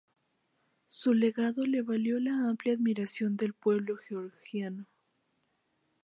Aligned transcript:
Su 0.87 1.13
legado 1.13 1.63
le 1.63 1.83
valió 1.83 2.19
la 2.19 2.47
amplia 2.49 2.73
admiración 2.73 3.37
del 3.37 3.53
pueblo 3.53 3.97
georgiano. 3.97 4.87